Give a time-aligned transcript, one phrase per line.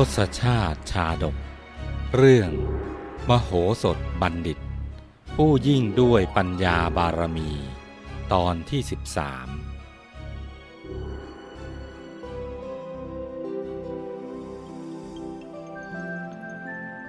[0.00, 1.36] ทศชาติชาดก
[2.16, 2.50] เรื่อง
[3.28, 3.50] มโห
[3.82, 4.58] สถบัณฑิต
[5.34, 7.50] ผู้ยิ่งด้วยปัญญาบารมี
[8.32, 8.94] ตอนที่13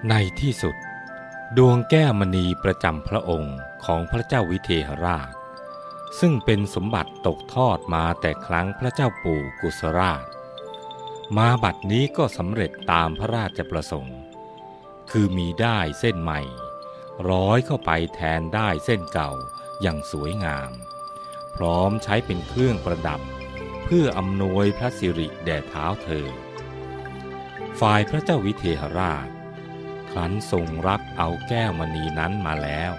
[0.09, 0.75] ในที่สุด
[1.57, 5.31] ดวงแก้วมณีประจำพระองค์ของพระเจ้าวิเทหราช
[6.19, 10.25] ซึ่งเป็นสมบัติตกทอดมาแต่ครั้งพระเจ้าปู่กุศราช
[11.35, 14.19] มาบัดนี้ก็สำเร็จตามพระราชประสงค์
[15.11, 16.41] คือมีได้เส้นใหม่
[17.29, 19.31] ร้อยเข้าไปแทนได้เส้นเก่า
[19.81, 20.71] อย่างสวยงาม
[21.55, 23.21] พร้อมใช้เป็นเครื่องประดับ
[23.83, 26.27] เพื่ออำนวยพระสิริแด่เท้าเธอ
[27.79, 29.27] ฝ่ายพระเจ้าวิเทหราช
[30.11, 32.91] ครั้นทรงรับเอาแก้วมณีนั้นมาแล้ว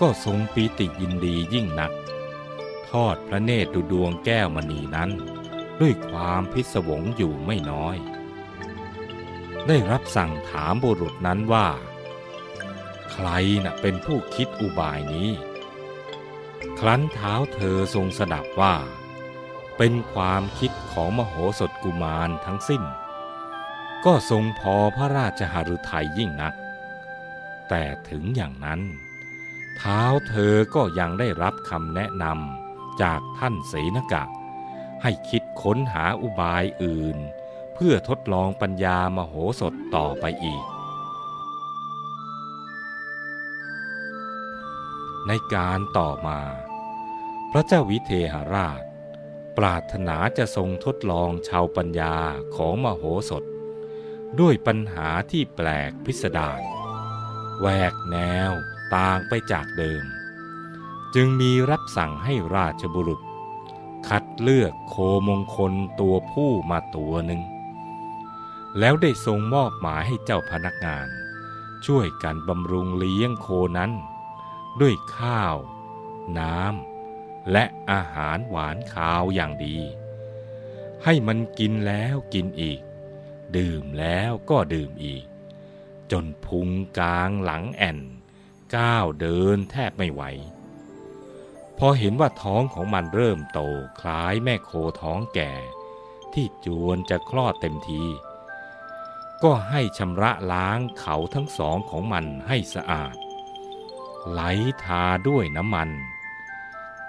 [0.00, 1.92] ก็ทรงปีติยินดียิ่งนัก
[2.90, 5.10] ทอดพระเนตรดูดวงแก้วมณีนั้น
[5.80, 7.96] ด้วยความพิศวงอยู่ไม่น้อย
[9.66, 11.68] ได้รับสั่งถามบุรุษนั้นว่า
[13.12, 13.28] ใคร
[13.64, 15.30] น่ะเป็นผู้คิดอุบายนี้
[16.78, 18.74] ครั้นเท้าเธอทรงสดับว่า
[19.78, 22.82] เป็นความคิดของมโหสถกุมารทั้งสิ้น
[24.04, 26.54] ก็ทรงพอพระราชหฤทัยยิ่งนัก
[27.68, 28.80] แต่ถึงอย่างนั้น
[29.76, 34.24] เท้าเธอก็ยังได้รับคำแนะนำจากท่านเสนกะ
[35.02, 37.18] ให้คิดค้นหาอุบายอื่น
[37.74, 40.64] เพื่อทดลองปัญญามโหสถต่อไปอีก
[45.26, 46.40] ในการต่อมา
[47.52, 48.80] พระเจ้าวิเทหราช
[49.58, 52.16] ปรารถนาจะทรงทดลองชาวปัญญา
[52.56, 53.44] ของมโหสถ
[54.40, 56.60] ด้วยปัญหาที่แปลกพิสดาร
[57.58, 58.16] แหวกแน
[58.50, 58.52] ว
[58.94, 60.04] ต่างไปจากเดิม
[61.14, 63.20] จึงมีรับสั่งให้ราชบุรุษ
[64.08, 64.96] คัดเลือกโค
[65.28, 67.42] มงคลตัวผู้มาตัวหนึ่ง
[68.78, 71.08] แล้วได้ทรงมอบหมายให้เจ้าพนักงาน
[71.86, 73.92] ช่วยกันบำรุงเลี้ยงโคนั้น
[74.80, 75.56] ด้วยข้าว
[76.38, 79.78] น้ำและอาหารหวานคาวอย่างดี
[81.04, 82.80] ให้มันกินแล้วกินอีก
[83.56, 85.24] ดื่มแล้วก็ดื่มอีก
[86.12, 86.68] จนพุง
[86.98, 87.98] กลางหลังแอ่น
[88.76, 90.22] ก้าวเดินแทบไม่ไหว
[91.82, 93.60] พอเห็นว่าท้องของมันเริ่มโต
[94.00, 95.52] คล้ายแม่โคท้องแก่
[96.32, 98.04] ที่จวนจะคลอดเต็มที
[99.42, 103.16] ก็ให้ชำระล้างเขาทั้งสองของมันให้สะอาด
[104.30, 104.40] ไหล
[104.84, 105.90] ทาด้วยน้ำมัน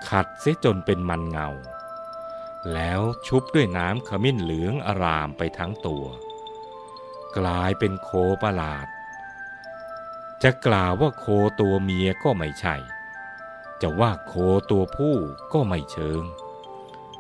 [0.10, 1.50] ขัดเสียจนเป็นมันเงา
[2.74, 6.06] แล้วชุบด้วยน้ำขมิ้นเหลืองอารามไปทั้งตัว
[7.38, 8.10] กลายเป็นโค
[8.44, 8.88] ประหลาด
[10.44, 11.26] จะกล่าวว่าโค
[11.60, 12.76] ตัวเมียก็ไม่ใช่
[13.82, 14.34] จะว่าโค
[14.72, 15.16] ตัวผู้
[15.54, 16.24] ก็ไม่เชิง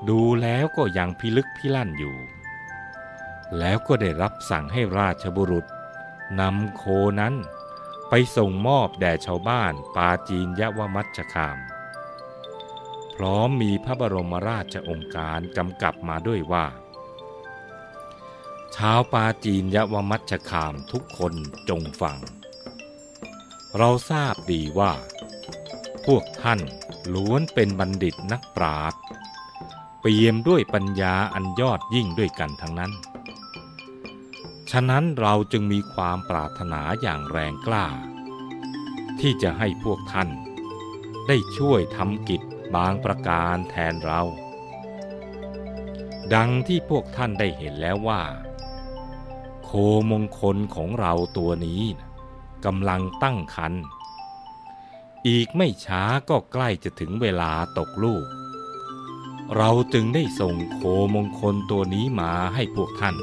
[0.10, 2.18] ดูแล้วก็ยังพิลึกพิลั่นอยู่
[3.60, 5.66] แล้วก็ได้รับสั่งให้ราชบุรุษ
[6.40, 6.84] นำโค
[7.20, 7.34] นั้น
[8.10, 11.58] ไปส่งมอบแด่ชาวบ้านปาจีนยะวมัชคาม
[13.16, 16.66] พร้อมมีพระบรมราชองค์การกำกับมาด้วยว่า
[18.76, 21.34] ชาวปาจีนยะวมัชคามทุกคน
[21.70, 22.18] จงฟัง
[23.78, 24.92] เราทราบดีว่า
[26.06, 26.60] พวกท่าน
[27.14, 29.02] ล้วนเป็นบัณฑิตนักปราชญ์
[30.00, 32.92] เปี่ยมด้วยปัญญาอันยอดยิ่งด้วยกันทั้งนั้น
[34.72, 37.86] ฉะนั้นเราจึงมีความปรารถนาอย่างแรงกล้า
[39.20, 40.30] ที่จะให้พวกท่าน
[41.28, 42.42] ได้ช่วยทำกิจ
[42.76, 44.22] บางประการแทนเรา
[46.34, 48.22] ดังที่พวกท่านได้เห็นแล้วว่า
[49.64, 49.72] โค
[50.12, 51.82] มงคลของเราตัวนี้
[52.66, 53.84] กำลังตั้งครรภ์
[55.28, 58.26] อีกไม่ช้าก็ใกล้จะถึงเวลาตกลูก
[59.56, 60.80] เราจึงได้ส่งโค
[61.16, 63.16] มงคลตัวนี้มาให้พวกท่าน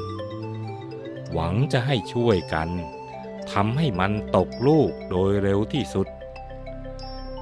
[1.31, 2.69] หวังจะให้ช่วยกัน
[3.51, 6.07] ทำให้มันตกลูกโดยเร็วที่สุด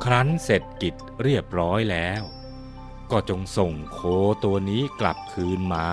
[0.04, 2.24] ครั้นเสร็จกิจเรียบร้อยแล้ว
[3.12, 4.00] ก็จงส่งโค
[4.44, 5.88] ตัวนี้กลับคืนมา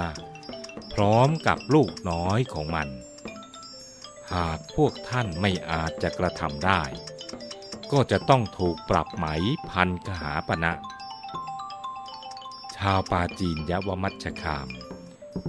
[0.94, 2.88] พร้อมกับลูกน้อยของมัน
[4.34, 6.82] หากพวกท่านไม่อาจจะกระทำได้
[7.92, 9.26] ก็จะต้องถูกปรับไหม
[9.70, 10.72] พันกหาปณะ
[12.76, 14.68] ชาวปาจีนยวมัชคาม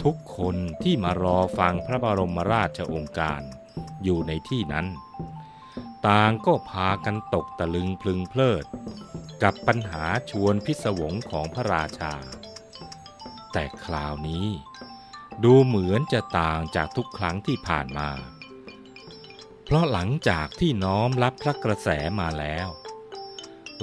[0.03, 3.41] ทุกคนที่มารอฟังพระบรมราชโองการ
[4.03, 4.87] อยู่ในที่นั้น
[6.07, 8.65] ต่างก็พากันตกตะลึงพลึงเพลิด
[9.43, 12.13] กับปัญหาชวนพิศวงของพระราชา
[13.53, 14.47] แต่คราวนี้
[15.43, 18.09] ดูเหมือนจะต่างจากทุกครั้งที่ผ่านมา
[19.65, 21.89] เพราะหลังจากที่น้อมรับพระกระแส
[22.19, 22.67] มาแล้ว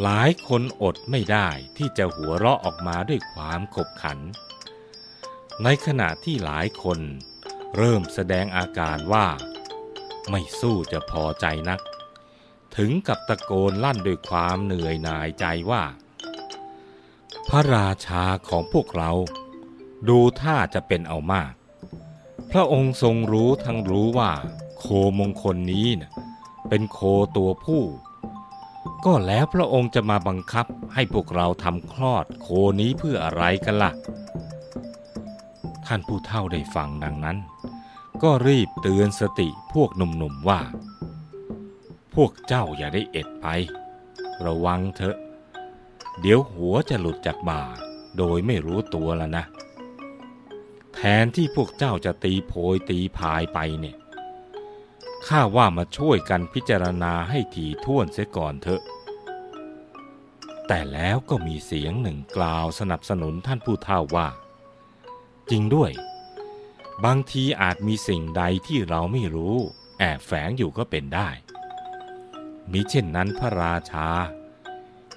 [0.02, 4.19] หลายคนอดไม่ได้ที่จะหัวเราะออกมาด้วยความขบขัน
[5.62, 6.99] ในขณะที่หลายคน
[7.76, 9.26] เริ่มแสดงอาการว่า
[10.31, 11.81] ไม่สู้จะพอใจนัก
[12.76, 15.82] ถึงกับตะโกนลั่นด้วยความเหนื่อยหน่ายใจว่า
[17.49, 19.12] พระราชาของพวกเรา
[20.08, 21.52] ดูท่าจะเป็นเอามาก
[22.50, 24.32] พระองค์ทรงรู้ทั้งรู้ว่า
[24.84, 26.11] โคมงคลนี้นะ
[26.69, 26.99] เป็นโค
[27.37, 27.82] ตัวผู้
[29.05, 32.49] ก็แล้วพระองค์จะมาบังคับให้พวกเราทำคลอดโค
[32.81, 33.90] นี้เพื่ออะไรกันล่ะ
[35.87, 37.38] ท่านผู้เฒ่าได้ฟังดังนั้น
[38.23, 40.61] ก็รีบเตือนสติพวกหนุ่มๆว่า
[42.14, 43.46] พวกเจ้าอย่าได้เอ็ดไป
[44.46, 45.17] ระวังเถอะ
[46.20, 47.62] เดี๋ยวหัวจะหลุดจากบ่า
[48.19, 49.44] โดยไม่รู้ตัวแล้วนะ
[50.94, 53.96] แทนที่พวกเจ้าจะตีโพยตีพายไปเนี่ย
[55.28, 58.82] ข้าว่ามาช่วยกันพิจารณาให้ถี่ถ้วนเสียก่อนเถอะ
[60.66, 64.28] แต่แล้วก็มีเสียงหนึ่งกล่าวสนับสนุนท่านผู้เฒ่าว่า
[65.50, 65.92] จริงด้วย
[67.04, 69.56] บางทีอาจมีสิ่งใดที่เราไม่รู้
[69.98, 71.28] แอบแฝงอยู่ก็เป็นได้
[72.70, 74.08] มิเช่นนั้นพระราชา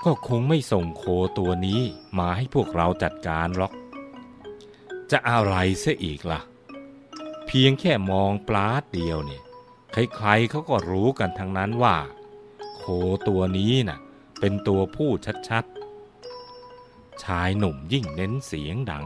[0.05, 1.03] ก็คงไม่ส่งโค
[1.37, 1.81] ตัวนี้
[2.17, 3.73] มาให้พวกเราจัดการหรอก
[5.11, 6.41] จะอะไรเสียอีกล่ะ
[7.45, 9.43] เพียงแค่มองปลาดเดียวเนี่ย
[9.97, 11.95] ใครๆเขาก็รู้กันทั้งนั้นว่า
[12.75, 12.83] โค
[13.27, 13.99] ตัวนี้น่ะ
[14.39, 15.11] เป็นตัวผู้
[15.49, 19.05] ชัดๆ ชายหนุ่มยิ่งเน้นเสียงดัง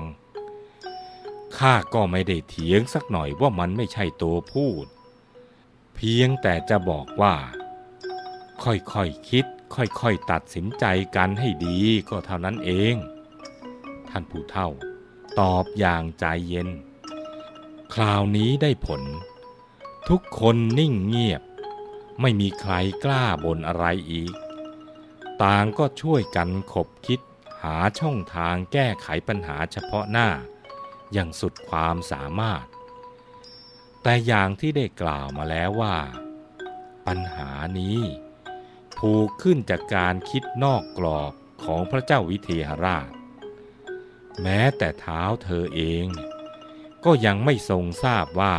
[1.58, 4.86] ข้าก็ไม่ได้เถียงสักหน่อยว่ามันไม่ใช่ตัวพูด
[5.96, 7.36] เพียงแต่จะบอกว่า
[8.64, 8.96] ค่อยๆค
[9.30, 9.46] คิด
[9.76, 10.86] ค่อยๆ ตัดสินใจ
[11.16, 11.78] กันให้ดี
[12.10, 12.96] ก็เท่านั้นเอง
[14.10, 14.70] ท่านผู้เฒ่า
[15.40, 16.70] ตอบอย่างใจเย็น
[17.94, 19.02] คราวนี้ได้ผล
[20.08, 21.42] ทุกคนนิ่งเงียบ
[22.22, 22.74] ไม่มีใคร
[23.04, 24.34] กล้าบ่นอะไรอีก
[25.44, 27.20] ต่างก็ช่วยกันขบคิด
[27.64, 30.30] หาช่องทางแก้ไขปัญหาเฉพาะหน้า
[31.14, 32.66] อย่างสุดความสามารถ
[34.04, 35.98] แต่อย่างที่ได้กล่าวมาแล้วว่า
[37.08, 38.00] ปัญหานี้
[38.98, 43.10] ผูกขึ้นจากการคิดนอกกรอบของพระเจ้าวิเทหราช
[44.42, 46.08] แม้แต่เท้าเธอเอง
[47.06, 48.56] ก็ยังไม่ทรงทราบว่า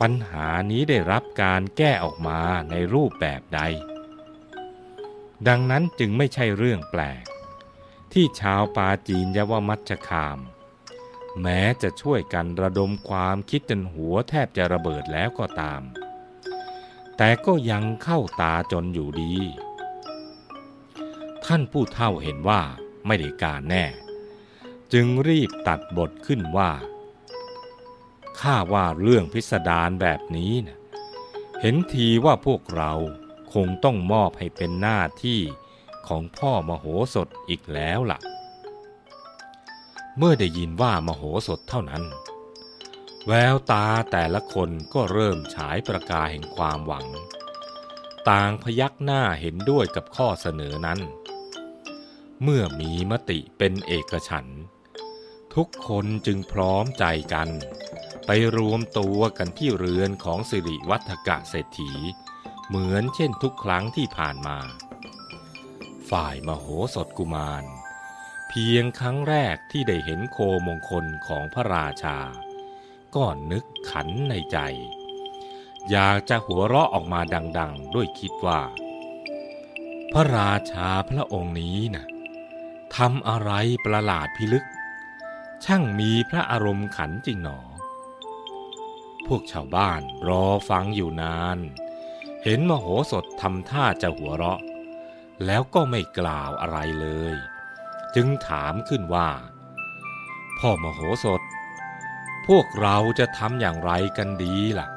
[0.00, 3.60] ปัญหานี้ได้รับการแก้ออกมาในรูปแบบใด
[5.48, 7.24] ดังนั้นจึงไม่ใช่เรื่องแปลก
[8.12, 10.38] ที่ชาวปาจีนยวมัชคาม
[11.42, 15.82] แม้จะช่วยกันระดมความคิดจนหัวแทบจะระเบิดแล้วก็ตาม
[17.16, 19.34] แต่ก็ยังเข้าตาจนอยู่ดี
[21.44, 22.62] ท่านผู้เฒ่าเห็นว่า
[23.06, 23.84] ไม่ได้การแน่
[24.92, 26.70] จึงรีบตัดบทขึ้นว่า
[28.40, 30.78] ข้าว่าเรื่องพิสดารแบบนี้นะ
[31.60, 32.92] เห็นทีว่าพวกเรา
[33.54, 35.40] คงต้องมอบให้เป็นหน้าที่
[36.08, 38.20] ของพ่อมโหสถอีกแล้วล่ะ
[40.18, 42.04] เมื่อได้ยินว่ามโหสถเท่านั้น
[43.26, 47.06] แววตาแต่ละคนก็เริ่มฉายประกาแห่งความหวัง
[48.28, 51.00] ต่างพยักหน้าเห็นด้วยกับข้อเสนอนั้น
[52.42, 54.46] เมื่อมีมติเป็นเอกฉัน
[55.54, 57.48] ทุกคนจึงพร้อมใจกัน
[58.26, 61.92] ไปรวมตัวกันที่เรือนของสิริวัฒกะเศรษฐี
[62.68, 64.58] เหมือนเช่นทุกครั้งที่ผ่านมา
[66.10, 67.64] ฝ่ายมโหสถกุมาร
[68.48, 72.18] เพียงครั้งแรกที่ได้เห็นโคมงคลของพระราชา
[73.14, 74.58] ก็นึกขันในใจ
[75.90, 77.20] อยากจะหัวเราะออกมา
[77.58, 78.60] ดัง ๆ ด้วยคิดว่า
[80.12, 82.06] พระราชาพระองค์นี้นะ
[82.96, 83.50] ทำอะไร
[83.84, 84.66] ประหลาดพิลึก
[85.64, 87.58] ช่างมีพระอารมณ์ขันจริงหนอ
[89.26, 91.58] พวกชาวบ้านรอฟังอยู่นาน
[92.44, 94.60] เห็นมโหสถทำท่าจะหัวเราะ
[95.46, 97.36] แล้วก็ไม่กล่าวอะไรเลย
[98.14, 99.30] จึงถามขึ้นว่า
[100.58, 101.42] พ่อมโหสถ
[102.46, 104.88] พวกเราจะทำอย่างไรกันดีล่ะ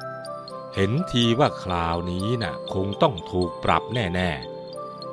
[0.74, 4.30] เห็นทีว่าคราวนี้น่ะคงต้องถูกปรับแน่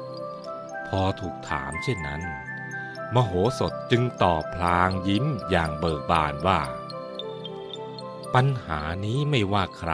[0.04, 2.22] ๆ พอถูกถามเช่นนั้น
[3.14, 6.60] มโหสถจึงตอบพลางยิ้มอย่างเบิกบานว่า
[8.36, 9.94] ปัญหานี้ไม่ว่าใคร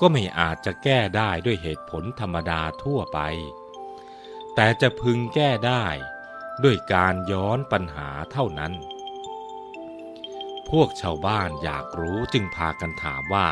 [0.00, 3.18] ก็ไม่อาจจะแก้ได้ด้วยเหตุผลธรรมดาทั่วไป
[4.54, 5.86] แต่จะพึงแก้ได้
[6.64, 8.72] ด้วยการย้อนปัญหาเท่านั้น
[10.70, 13.48] พวกชาวบ้านอยากรู้จึงพากันถามว่า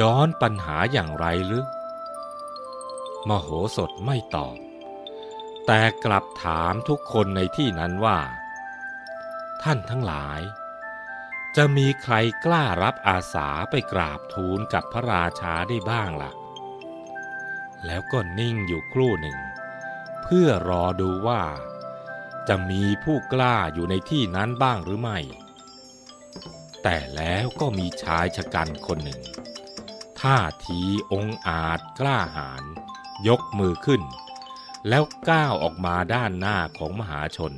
[0.00, 1.66] ย้อนปัญหาอย่างไรหรือ
[3.28, 4.56] มโหสถไม่ตอบ
[5.66, 8.18] แต่กลับถามทุกคนในที่นั้นว่า
[9.62, 10.40] ท่านทั้งหลาย
[11.56, 16.32] จะมีใครกล้ารับอาสาไปกราบทูลกับพระราชาได้บ้างล่ะ
[17.86, 19.38] แล้วก็นิ่งอยู่ครู่หนึ่ง
[20.22, 21.42] เพื่อรอดูว่า
[22.48, 25.18] จะมีผู้กล้าอยู่ในที่นั้นบ้างหรือไม่
[26.82, 29.22] แต่แล้วก็มีชายชะกันคนหนึ่ง
[30.20, 30.80] ท่าที
[31.12, 32.64] องอาจกล้าหาญ
[33.28, 34.02] ยกมือขึ้น
[34.88, 37.52] แล้วก้าวออกมาด้านหน้าของมหาชน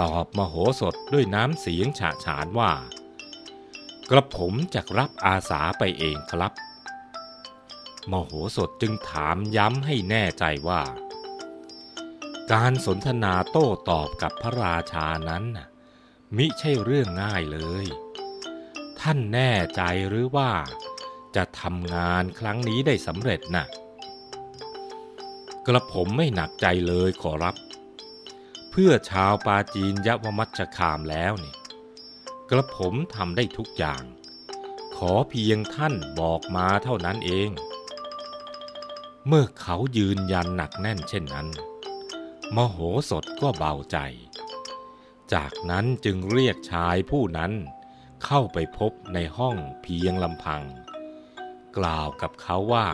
[0.00, 2.72] ตอบมโหสถด้วยน้ำเสียงฉะฉานว่า
[4.10, 6.52] กระผมจะรับอาสาไปเองครับ
[8.10, 10.82] มโหสถจึงถามย้ำให้แน่ใจว่า
[12.52, 15.44] การสนทนาโต้ตอบกับพระราชานั้น
[16.36, 17.86] มิใช่เรื่องง่ายเลย
[19.00, 20.50] ท่านแน่ใจหรือว่า
[21.36, 23.66] จะทำงานครั้งนี้ได้สำเร็จน่ะ
[25.66, 27.56] กระผมไม่หนักใจเลยขอรับ
[28.80, 31.54] พื่อชาวปาจีนยวมัชชคามแล้วนี่
[32.50, 34.02] กระผมทำได้ทุกอย่าง
[34.96, 37.50] ขอเพียงท่านบอกมาเท่านั้นเอง
[39.26, 41.48] เมื่อเขายืนยันหนักแน่นเช่นนั้น
[42.56, 42.78] มโห
[43.10, 43.98] สถก็เบาใจ
[45.32, 47.52] จากนั้นจึงเรียกชายผู้นั้น
[48.24, 50.62] เข้าไปพบในห้องเพียงลำพัง
[51.76, 52.88] กล่าวกับเขาว่า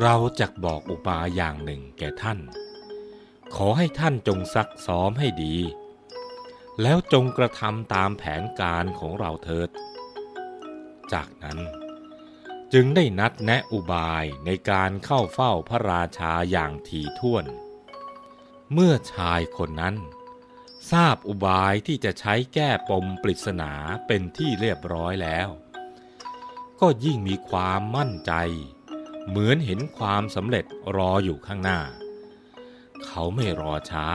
[0.00, 2.40] เราจะบอกอุบายอย่างหนึ่งแก่ท่าน
[3.56, 5.56] ขอให้ท่านจงซักซ้อมให้ดี
[6.82, 9.68] แล้วจงกระทำตามแผนการของเราเถิด
[11.12, 11.58] จากนั้น
[12.72, 17.44] จึงได้นัดแนะอุบายในการเข้าเฝ้าพระราชาอย่างถี่ถ้วน
[18.72, 19.96] เมื่อชายคนนั้น
[20.92, 23.72] ทราบอุบายที่จะใช้แก้ปมปริศนา
[24.06, 25.48] เป็นที่เรียบร้อยแล้ว
[26.80, 28.32] ก็ยิ่งมีความมั่นใจ
[29.28, 30.64] เหมือนเห็นความสำเร็จ
[30.96, 31.80] รออยู่ข้างหน้า
[33.06, 34.06] เขาไม่รอช้า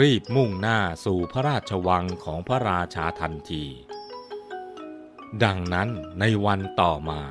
[0.00, 3.64] รีบมุ่งหน้าสู่พระราชวังของพระราชาทันที
[5.44, 5.88] ดังนั้น
[6.20, 7.22] ในวันต่อมา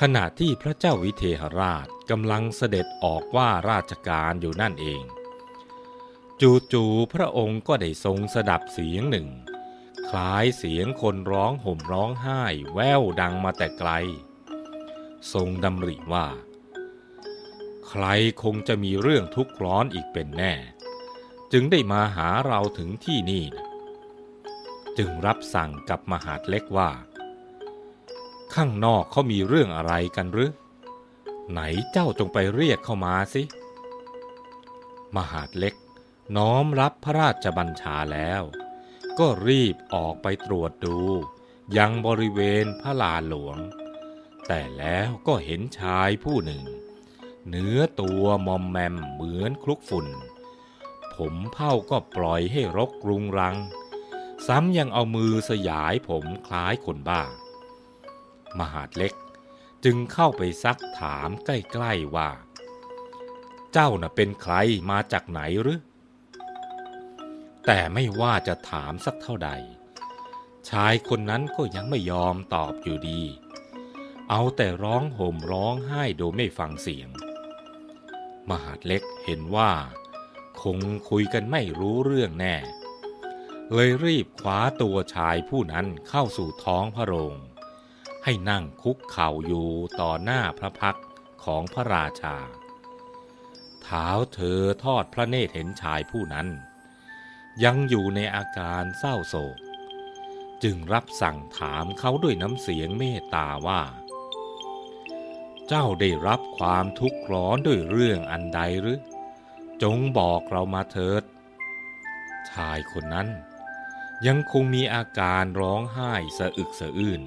[0.00, 5.02] ขณะที่พระเจ้าวิเทหราชกำลังเสด็จออกว่าราชการอยู่นั่นเอง
[6.72, 9.28] จู่ๆพระองค์ก็ได้ทรงสดับเสียงหนึ่ง
[10.08, 12.42] คล้ายเสียงคนร้องห่มร้องไห้
[12.74, 13.90] แว่วดังมาแต่ไกล
[15.32, 16.26] ทรงดำริว่า
[17.88, 18.04] ใคร
[18.42, 20.52] คงจะมีเรื่องทุกข์ร้อนอีกเป็นแน่
[21.52, 23.66] จึงได้มาหาเราถึงที่นี่นะ
[24.98, 26.90] จึงรับสั่งกับมหาดเล็กว่า
[28.54, 30.52] ข้างนอกเขามีเรื่องอะไรกันหรือ
[31.50, 31.60] ไหน
[31.92, 33.42] เจ้าจงไปเรียกเข้ามาสิ
[35.16, 35.74] มหาดเล็ก
[36.36, 38.42] น้อมรับพระราชบัญชาแล้ว
[39.18, 40.98] ก็รีบออกไปตรวจดู
[41.78, 43.58] ยังบริเวณพระลานหลวง
[44.46, 46.64] แต่แล้วก็เห็นชายผู้หนึ่ง
[47.48, 50.06] เนื้อตัวมอมแมมเหมือนคลุกฝุ่น
[51.14, 53.56] ผมเผ้าก็ปล่อยให้รกรุงรัง
[54.46, 57.22] ซ้ำยังเอามือสยายผมคล้ายคนบ้า
[58.58, 59.12] มหาดเล็ก
[59.84, 62.30] จึงเข้าไปซักถามใกล้ๆว่า
[63.72, 64.54] เจ้าน่ะเป็นใคร
[64.90, 65.80] มาจากไหนหรือ
[67.66, 69.50] แต่ไม่ว่าจะถามสักเท่าใด
[70.70, 73.20] ชายคนนั้นก็ยังไม่ยอมตอบอยู่ดี
[74.30, 77.08] เอาแต่ร้องห่มร้องไห้โดยไม่ฟังเสียง
[78.50, 79.72] มหาดเล็กเห็นว่า
[80.62, 80.78] คง
[81.10, 82.56] คุยกันไม่รู้เรื่องแน่
[83.72, 87.34] เลยรีบคว้าตัวชายผู้นั้นเข้าสู่ท้องพระโรง
[88.24, 89.68] ให้นั่งคุกเข่าอยู่
[90.00, 90.98] ต่อหน้าพระพัก
[91.44, 92.36] ของพระราชา
[93.82, 96.48] เท้าเธอทอดพระเนตรเห็นชายผู้นั้น
[97.64, 99.56] ยังอยู่ในอาการเศร้าโศก
[100.62, 103.80] จึงรับสั่งถามเขาด้วยน้ำเสียงเมตตาว่า
[105.68, 108.98] เจ้าได้รับความทุกข์ร้อนด้วยเรื่องอันใดหรือ
[109.82, 111.22] จงบอกเรามาเถิด
[112.50, 113.28] ชายคนนั้น
[114.26, 117.22] ยังคงมีอาการร้องไห้สะอึกสะอื้น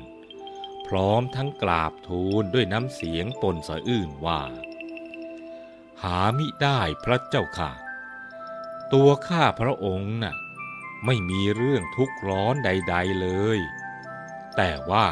[0.88, 4.42] พร้อมทั้งกราบทูลด้วยน้ำเสียงปนสะอื้นว่า
[6.04, 7.72] หามิได้พระเจ้าค่ะ
[8.94, 10.36] ตัวข้าพระองค์น่ะ
[11.06, 13.28] ไม่มีเรื่องทุกข์ร้อนใด ๆเล
[13.58, 13.60] ย
[14.56, 15.08] แต่ว่า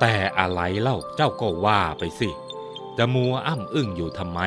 [0.00, 2.30] แต่อะไรเล่าเจ้าก็ว่าไปสิ
[2.98, 4.40] จะมัวอ้ำอึ้งอยู่ทำไม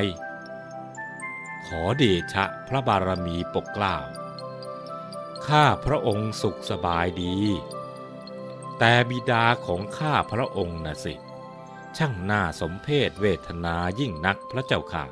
[1.65, 2.03] ขอเด
[2.33, 3.95] ชะพระบารมีปกเกล้า
[5.47, 7.35] ข้าพระองค์สุขสบายดี
[8.79, 11.13] แต่บิดาของข้าพระองค์น่ะสิ
[11.97, 15.03] ช่างน่าสมเพศเวทนายิ่งนักพระเจ้าค่ะ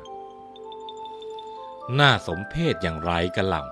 [1.98, 3.64] น่าสมเพศอย่างไรกันเล่า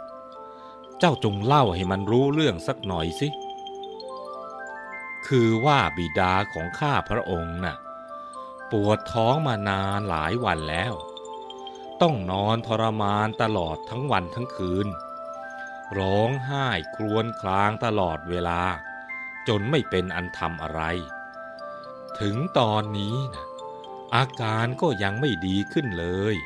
[0.99, 3.29] เจ้าจงเล่าให้มันรู้เรื่องสักหน่อยสิ
[5.29, 7.77] คือว่าบิดาของข้าพระองค์น่ะ
[8.73, 10.95] ปวดท้องมานานหลายวันแล้ว
[12.03, 14.87] ต้องนอนทรมานตลอดทั้งวันทั้งคืน
[15.99, 16.67] ร้องไห้
[16.97, 18.63] ครวญครางตลอดเวลา
[19.49, 20.83] จนไม่เป็นอันทำอะไร
[22.21, 23.47] ถึงตอนนี้นะ
[24.15, 26.37] อาการก็ยังไม่ดีขึ้นเลย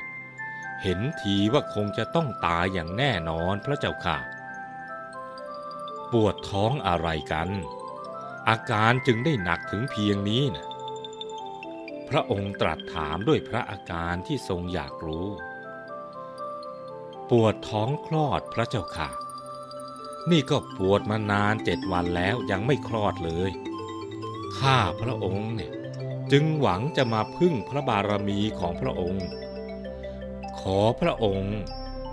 [0.83, 4.19] เห็นทีว่าคงจะต้องตายอย่างแน่นอนพระเจ้าค่ะ
[6.12, 7.51] ปวดท้องอะไรกัน
[8.49, 10.66] อาการจึงได้หนักถึงเพียงนี้นะ
[12.08, 15.28] พระองค์ตรัสถามด้วยพระอาการที่ทรงอยากรู้
[17.30, 19.11] ปวดท้องคลอดพระเจ้าค่ะ
[20.30, 23.50] นี่ก็ปวดมานานเจ็ดวันแล้วยังไม่คลอดเลย
[24.58, 25.72] ข้าพระองค์เนี่ย
[26.32, 29.26] จึงหวังจะมาพึ่งพระบารมีของพระองค์
[30.61, 31.56] ขอพระองค์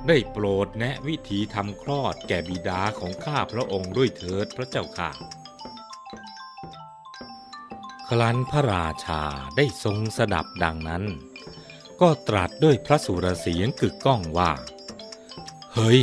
[0.07, 5.11] ได้โปรดแนะวิธีทำคลอดแก่บิดาของข้าพระองค์ด้วยเถิดพระเจ้าค่ะ
[8.09, 9.21] ครั้นพระราชา
[9.57, 11.03] ได้ทรงสดับดังนั้น
[12.01, 14.51] ก็ตรัสด้วยพระสุรเสียงกึกก้องว่า
[15.73, 16.01] เฮ้ย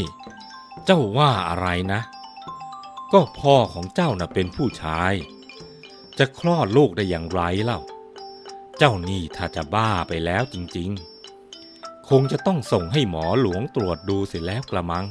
[0.85, 2.01] เจ้าว่าอะไรนะ
[3.13, 5.13] ก็พ่อของเจ้าน่ะเป็นผู้ชาย
[6.19, 7.81] จะคลอดลูกได้อย่างไรเล่า
[8.79, 10.91] เจ้านี่ถ้าจะบ้าไปแล้วจริง
[11.49, 15.07] ๆ คงจะต้องส่งให้หมอหลวงตรวจดูเสร็จแล้วกระมัง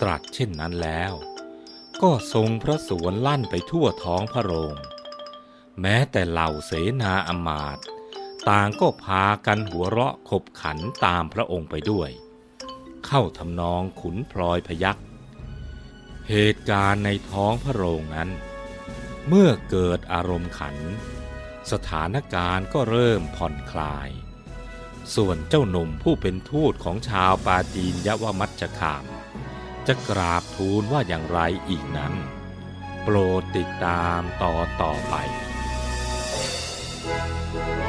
[0.00, 1.12] ตรัสเช่นนั้นแล้ว
[2.02, 4.76] ก็ทรงพระสวนลั่นไปทั่วท้องพระโรง
[5.80, 7.78] แม้แต่เหล่าเสนาอมาต
[8.48, 12.10] ต่างก็พากันหัวเราะขบขันตามพระองค์ไปด้วย
[13.06, 14.98] เข้าทำนองขุนพลอยพยัก
[16.28, 18.30] เหตุการณ์ในท้องพระโรงนั้น
[19.28, 20.76] เมื่อเกิดอารมณ์ขัน
[21.70, 24.08] สถานการณ์ก็เริ่มผ่อนคลาย
[25.14, 29.04] ส่วนเจ้าหนุ่มผู้เป็นทูตของชาวปาจีนยวมัจจคาม
[29.86, 32.14] จะกราบทูลว่าอย่างไรอีกนั้น
[33.02, 35.14] โปรดติดตามต่อต่อไป
[37.08, 37.87] Música